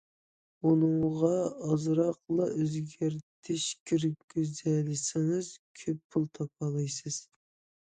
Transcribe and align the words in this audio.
ئۇنىڭغا 0.69 1.29
ئازراقلا 1.67 2.47
ئۆزگەرتىش 2.55 3.67
كىرگۈزەلىسىڭىز، 3.93 5.53
كۆپ 5.85 6.03
پۇل 6.17 6.29
تاپالايسىز. 6.43 7.23